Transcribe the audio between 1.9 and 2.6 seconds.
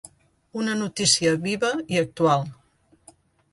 i actual.